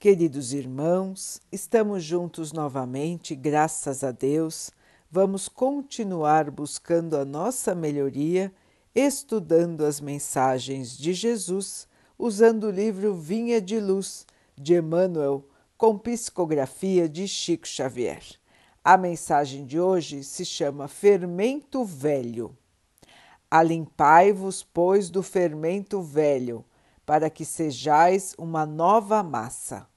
[0.00, 4.70] Queridos irmãos, estamos juntos novamente, graças a Deus.
[5.10, 8.50] Vamos continuar buscando a nossa melhoria,
[8.94, 11.86] estudando as mensagens de Jesus,
[12.18, 14.26] usando o livro Vinha de Luz,
[14.56, 15.44] de Emmanuel,
[15.76, 18.22] com psicografia de Chico Xavier.
[18.82, 22.56] A mensagem de hoje se chama Fermento Velho.
[23.50, 26.64] Alimpai-vos, pois, do fermento velho,
[27.04, 29.89] para que sejais uma nova massa.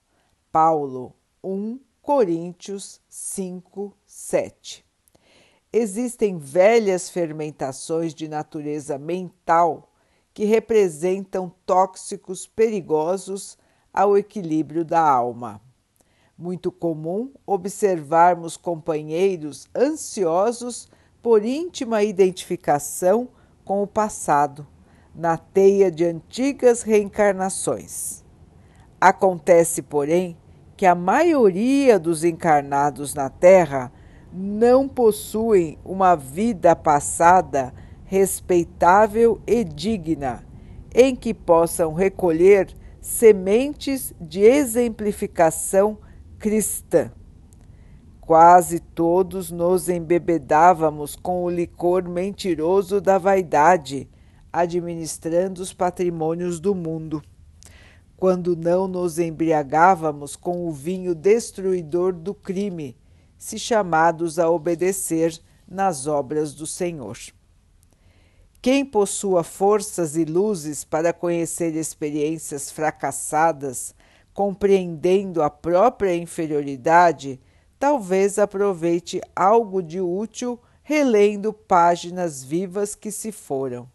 [0.53, 4.85] Paulo 1 Coríntios 5, 7.
[5.73, 9.91] Existem velhas fermentações de natureza mental
[10.31, 13.57] que representam tóxicos perigosos
[13.91, 15.59] ao equilíbrio da alma.
[16.37, 20.87] Muito comum observarmos companheiros ansiosos
[21.19, 23.27] por íntima identificação
[23.65, 24.67] com o passado,
[25.15, 28.23] na teia de antigas reencarnações.
[29.01, 30.37] Acontece, porém,
[30.83, 33.89] que a maioria dos encarnados na Terra
[34.33, 40.43] não possuem uma vida passada respeitável e digna,
[40.93, 45.99] em que possam recolher sementes de exemplificação
[46.37, 47.13] cristã.
[48.19, 54.09] Quase todos nos embebedávamos com o licor mentiroso da vaidade,
[54.51, 57.21] administrando os patrimônios do mundo.
[58.15, 62.95] Quando não nos embriagávamos com o vinho destruidor do crime,
[63.37, 67.17] se chamados a obedecer nas obras do Senhor.
[68.61, 73.93] Quem possua forças e luzes para conhecer experiências fracassadas,
[74.33, 77.41] compreendendo a própria inferioridade,
[77.77, 83.89] talvez aproveite algo de útil relendo páginas vivas que se foram.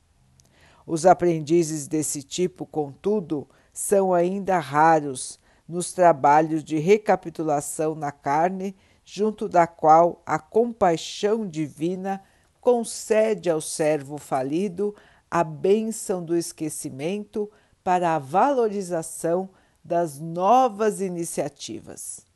[0.86, 3.48] Os aprendizes desse tipo, contudo,
[3.78, 12.20] são ainda raros nos trabalhos de recapitulação na carne, junto da qual a compaixão divina
[12.60, 14.96] concede ao servo falido
[15.30, 17.48] a bênção do esquecimento
[17.84, 19.48] para a valorização
[19.84, 22.26] das novas iniciativas.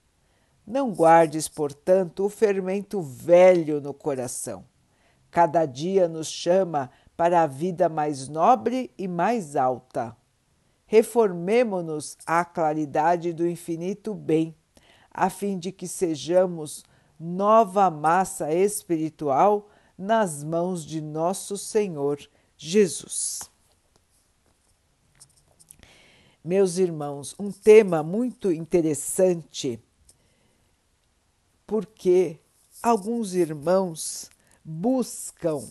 [0.65, 4.65] Não guardes, portanto, o fermento velho no coração.
[5.29, 10.17] Cada dia nos chama para a vida mais nobre e mais alta.
[10.93, 14.55] Reformemo-nos à claridade do infinito bem,
[15.11, 16.85] a fim de que sejamos
[17.19, 22.21] nova massa espiritual nas mãos de nosso Senhor
[22.59, 23.41] Jesus.
[26.45, 29.81] Meus irmãos, um tema muito interessante
[31.67, 32.39] porque
[32.83, 34.29] alguns irmãos
[34.63, 35.67] buscam,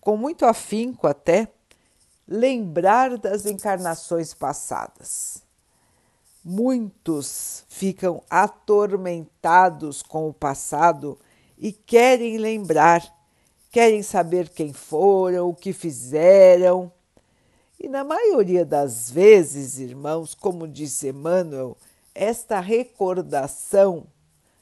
[0.00, 1.52] com muito afinco até,
[2.30, 5.42] lembrar das encarnações passadas.
[6.44, 11.18] Muitos ficam atormentados com o passado
[11.58, 13.04] e querem lembrar,
[13.72, 16.90] querem saber quem foram, o que fizeram.
[17.78, 21.76] E na maioria das vezes, irmãos, como disse Emmanuel,
[22.14, 24.06] esta recordação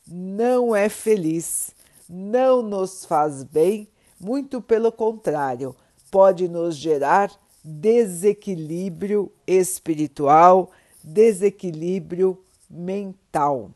[0.07, 1.75] não é feliz,
[2.09, 3.87] não nos faz bem,
[4.19, 5.77] muito pelo contrário,
[6.11, 7.31] pode nos gerar
[7.69, 10.71] desequilíbrio espiritual,
[11.03, 13.71] desequilíbrio mental,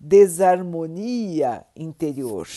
[0.00, 2.48] desarmonia interior.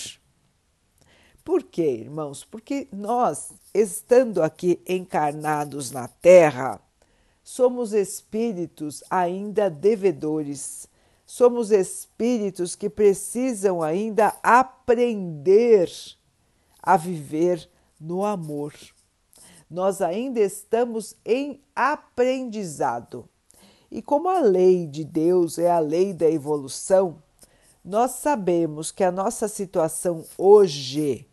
[1.43, 2.43] Por quê, irmãos?
[2.43, 6.81] Porque nós, estando aqui encarnados na Terra,
[7.41, 10.89] somos espíritos ainda devedores
[11.27, 15.91] somos espíritos que precisam ainda aprender
[16.81, 18.73] a viver no amor.
[19.69, 23.27] Nós ainda estamos em aprendizado.
[23.91, 27.21] E como a lei de Deus é a lei da evolução,
[27.83, 31.27] nós sabemos que a nossa situação hoje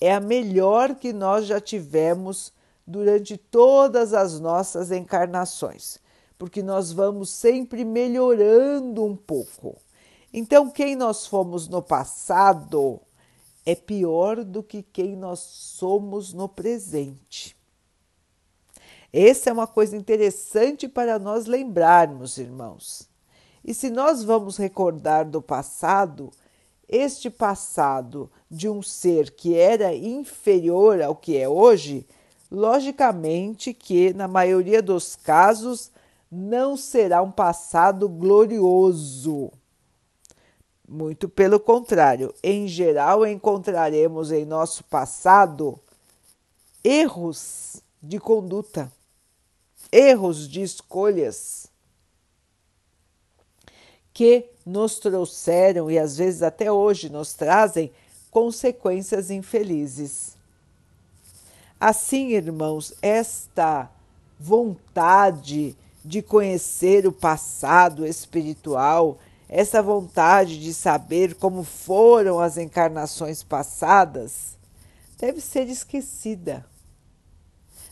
[0.00, 2.52] é a melhor que nós já tivemos
[2.86, 5.98] durante todas as nossas encarnações
[6.40, 9.76] porque nós vamos sempre melhorando um pouco.
[10.32, 12.98] Então, quem nós fomos no passado
[13.66, 17.54] é pior do que quem nós somos no presente.
[19.12, 23.08] Essa é uma coisa interessante para nós lembrarmos, irmãos.
[23.64, 26.30] E se nós vamos recordar do passado,
[26.88, 32.06] este passado de um ser que era inferior ao que é hoje,
[32.50, 35.90] logicamente que, na maioria dos casos,
[36.30, 39.50] não será um passado glorioso.
[40.88, 45.78] Muito pelo contrário, em geral encontraremos em nosso passado
[46.82, 48.90] erros de conduta,
[49.92, 51.70] erros de escolhas.
[54.12, 57.90] que nos trouxeram e às vezes até hoje nos trazem
[58.30, 60.36] consequências infelizes.
[61.80, 63.90] Assim, irmãos, esta
[64.38, 74.58] vontade de conhecer o passado espiritual, essa vontade de saber como foram as encarnações passadas,
[75.18, 76.64] deve ser esquecida.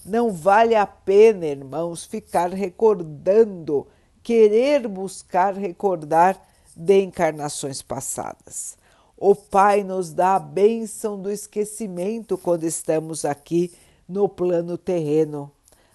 [0.08, 3.86] Não vale a pena, irmãos, ficar recordando,
[4.22, 6.42] querer buscar recordar
[6.74, 8.78] de encarnações passadas.
[9.18, 13.70] O Pai nos dá a bênção do esquecimento quando estamos aqui
[14.08, 15.52] no plano terreno.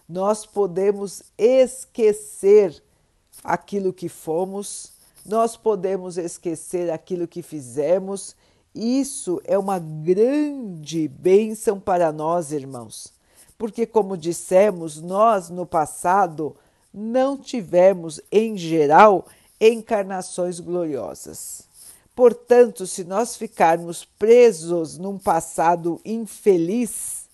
[0.07, 2.83] Nós podemos esquecer
[3.43, 4.93] aquilo que fomos,
[5.25, 8.35] nós podemos esquecer aquilo que fizemos.
[8.75, 13.11] Isso é uma grande bênção para nós, irmãos,
[13.57, 16.55] porque, como dissemos, nós no passado
[16.93, 19.25] não tivemos, em geral,
[19.59, 21.63] encarnações gloriosas.
[22.15, 27.27] Portanto, se nós ficarmos presos num passado infeliz,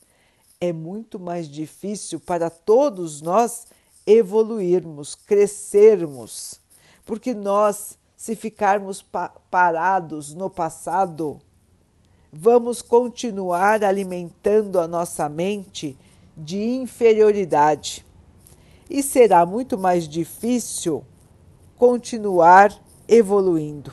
[0.62, 3.68] é muito mais difícil para todos nós
[4.06, 6.60] evoluirmos, crescermos,
[7.06, 11.42] porque nós, se ficarmos pa parados no passado,
[12.31, 15.98] vamos continuar alimentando a nossa mente
[16.39, 18.06] de inferioridade
[18.89, 21.03] e será muito mais difícil
[21.77, 22.74] continuar
[23.07, 23.91] evoluindo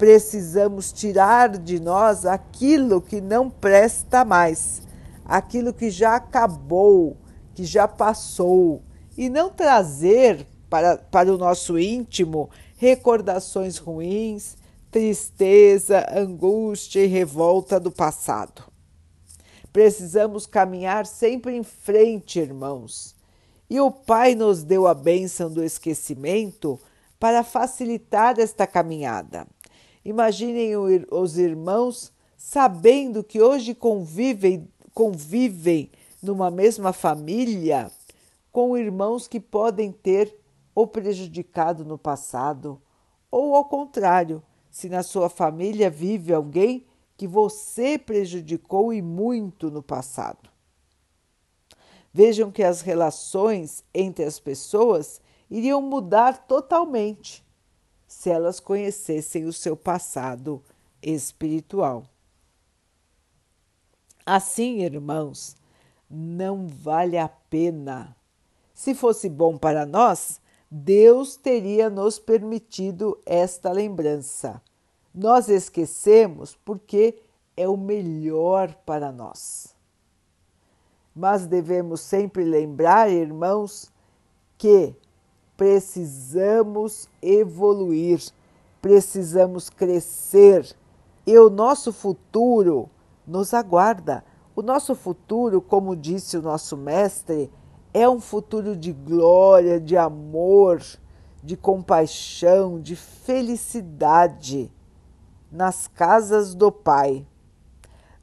[0.00, 4.80] precisamos tirar de nós aquilo que não presta mais,
[5.26, 7.18] aquilo que já acabou,
[7.54, 8.80] que já passou,
[9.14, 14.56] e não trazer para, para o nosso íntimo recordações ruins,
[14.90, 18.69] tristeza, angústia e revolta do passado.
[19.72, 23.14] Precisamos caminhar sempre em frente, irmãos.
[23.68, 26.78] E o Pai nos deu a bênção do esquecimento
[27.20, 29.46] para facilitar esta caminhada.
[30.04, 35.90] Imaginem os irmãos sabendo que hoje convivem, convivem
[36.22, 37.92] numa mesma família
[38.50, 40.34] com irmãos que podem ter
[40.74, 42.80] ou prejudicado no passado,
[43.30, 46.86] ou ao contrário, se na sua família vive alguém
[47.20, 50.48] que você prejudicou e muito no passado.
[52.10, 55.20] Vejam que as relações entre as pessoas
[55.50, 57.44] iriam mudar totalmente
[58.06, 60.64] se elas conhecessem o seu passado
[61.02, 62.04] espiritual.
[64.24, 65.58] Assim, irmãos,
[66.08, 68.16] não vale a pena.
[68.72, 70.40] Se fosse bom para nós,
[70.70, 74.62] Deus teria nos permitido esta lembrança.
[75.14, 77.20] Nós esquecemos porque
[77.56, 79.74] é o melhor para nós.
[81.14, 83.92] Mas devemos sempre lembrar, irmãos,
[84.56, 84.94] que
[85.56, 88.22] precisamos evoluir,
[88.80, 90.76] precisamos crescer
[91.26, 92.88] e o nosso futuro
[93.26, 94.24] nos aguarda.
[94.54, 97.50] O nosso futuro, como disse o nosso mestre,
[97.92, 100.80] é um futuro de glória, de amor,
[101.42, 104.70] de compaixão, de felicidade
[105.50, 107.26] nas casas do Pai.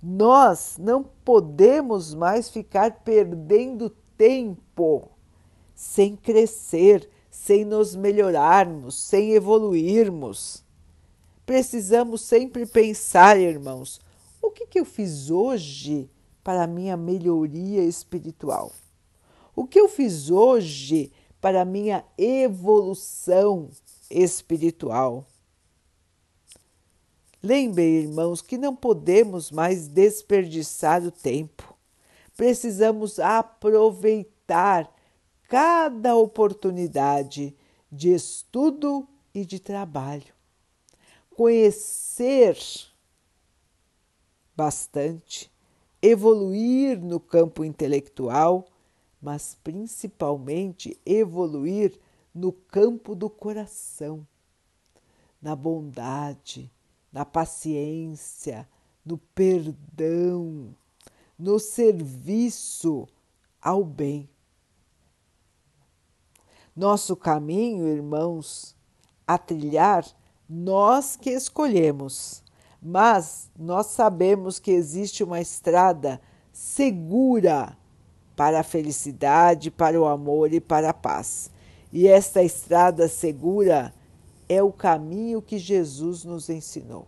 [0.02, 5.10] Nós não podemos mais ficar perdendo tempo
[5.76, 10.64] sem crescer, sem nos melhorarmos, sem evoluirmos.
[11.46, 14.00] Precisamos sempre pensar, irmãos,
[14.42, 16.10] o que, que eu fiz hoje
[16.44, 18.72] para a minha melhoria espiritual?
[19.56, 21.12] O que eu fiz hoje
[21.42, 23.70] para a minha evolução
[24.10, 25.26] espiritual?
[27.42, 31.76] Lembrem, irmãos, que não podemos mais desperdiçar o tempo.
[32.36, 34.92] Precisamos aproveitar
[35.48, 37.56] cada oportunidade
[37.92, 40.34] de estudo e de trabalho.
[41.30, 42.58] Conhecer
[44.56, 45.52] bastante,
[46.02, 48.68] evoluir no campo intelectual,
[49.22, 52.00] mas principalmente evoluir
[52.34, 54.26] no campo do coração,
[55.40, 56.72] na bondade,
[57.12, 58.68] na paciência,
[59.06, 60.76] no perdão,
[61.38, 63.08] no serviço
[63.62, 64.30] ao bem.
[66.76, 68.76] Nosso caminho, irmãos,
[69.26, 70.06] a trilhar,
[70.48, 72.44] nós que escolhemos,
[72.82, 76.22] mas nós sabemos que existe uma estrada
[76.54, 77.78] segura
[78.36, 81.50] para a felicidade, para o amor e para a paz.
[81.92, 83.94] E esta estrada segura
[84.50, 87.08] é o caminho que Jesus nos ensinou.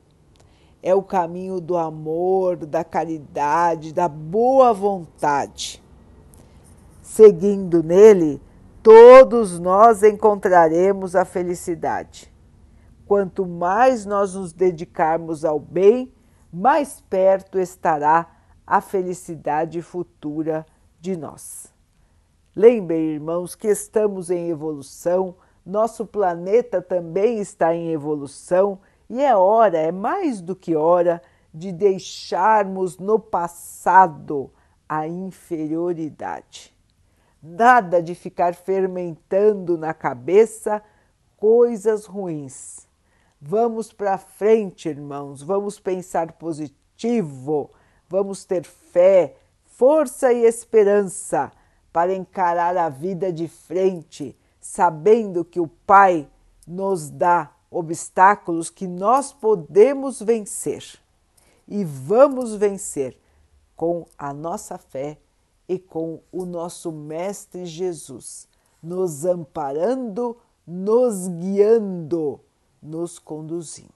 [0.82, 5.84] É o caminho do amor, da caridade, da boa vontade.
[7.02, 8.42] Seguindo nele,
[8.82, 12.32] todos nós encontraremos a felicidade.
[13.10, 16.14] quanto mais nós nos dedicarmos ao bem,
[16.54, 18.30] mais perto estará
[18.68, 20.64] a felicidade futura
[21.02, 21.74] de nós.
[22.56, 25.36] Lembrem, irmãos, que estamos em evolução,
[25.66, 31.22] nosso planeta também está em evolução e é hora, é mais do que hora,
[31.54, 34.52] de deixarmos no passado
[34.88, 36.76] a inferioridade.
[37.42, 40.84] Nada de ficar fermentando na cabeça
[41.38, 42.88] coisas ruins.
[43.42, 47.72] Vamos para frente, irmãos, vamos pensar positivo,
[48.10, 49.36] vamos ter fé,
[49.66, 51.52] força e esperança
[51.94, 56.30] para encarar a vida de frente, sabendo que o Pai
[56.68, 61.00] nos dá obstáculos que nós podemos vencer.
[61.68, 63.20] E vamos vencer
[63.76, 65.18] com a nossa fé
[65.68, 68.48] e com o nosso Mestre Jesus,
[68.82, 70.36] nos amparando,
[70.66, 72.40] nos guiando,
[72.82, 73.90] nos conduzindo.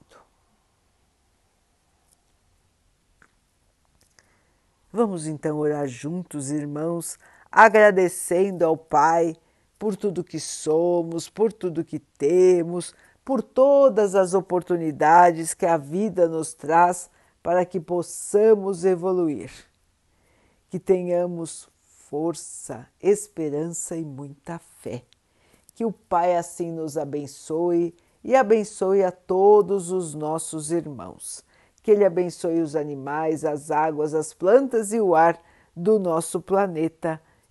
[4.92, 7.18] Vamos então orar juntos, irmãos,
[7.50, 9.36] agradecendo ao Pai
[9.84, 16.26] por tudo que somos, por tudo que temos, por todas as oportunidades que a vida
[16.26, 17.10] nos traz
[17.42, 19.50] para que possamos evoluir
[20.70, 21.68] que tenhamos
[22.08, 25.02] força, esperança e muita fé.
[25.74, 31.44] Que o Pai assim nos abençoe e abençoe a todos os nossos irmãos.
[31.82, 35.38] Que Ele abençoe os animais, as águas, as plantas e o ar
[35.76, 37.20] do nosso planeta